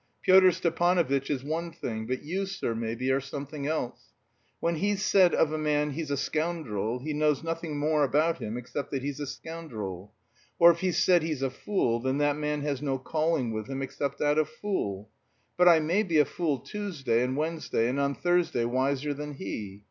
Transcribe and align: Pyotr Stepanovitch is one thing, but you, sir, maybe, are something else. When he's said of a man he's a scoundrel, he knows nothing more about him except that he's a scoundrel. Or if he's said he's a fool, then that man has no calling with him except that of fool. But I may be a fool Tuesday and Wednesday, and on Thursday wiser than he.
Pyotr 0.23 0.49
Stepanovitch 0.49 1.29
is 1.29 1.43
one 1.43 1.71
thing, 1.71 2.07
but 2.07 2.23
you, 2.23 2.47
sir, 2.47 2.73
maybe, 2.73 3.11
are 3.11 3.21
something 3.21 3.67
else. 3.67 4.05
When 4.59 4.77
he's 4.77 5.05
said 5.05 5.35
of 5.35 5.53
a 5.53 5.59
man 5.59 5.91
he's 5.91 6.09
a 6.09 6.17
scoundrel, 6.17 6.97
he 6.97 7.13
knows 7.13 7.43
nothing 7.43 7.77
more 7.77 8.03
about 8.03 8.39
him 8.39 8.57
except 8.57 8.89
that 8.89 9.03
he's 9.03 9.19
a 9.19 9.27
scoundrel. 9.27 10.11
Or 10.57 10.71
if 10.71 10.79
he's 10.79 10.97
said 10.97 11.21
he's 11.21 11.43
a 11.43 11.51
fool, 11.51 11.99
then 11.99 12.17
that 12.17 12.35
man 12.35 12.61
has 12.63 12.81
no 12.81 12.97
calling 12.97 13.51
with 13.51 13.67
him 13.69 13.83
except 13.83 14.17
that 14.17 14.39
of 14.39 14.49
fool. 14.49 15.07
But 15.55 15.67
I 15.67 15.79
may 15.79 16.01
be 16.01 16.17
a 16.17 16.25
fool 16.25 16.57
Tuesday 16.57 17.21
and 17.23 17.37
Wednesday, 17.37 17.87
and 17.87 17.99
on 17.99 18.15
Thursday 18.15 18.65
wiser 18.65 19.13
than 19.13 19.33
he. 19.35 19.79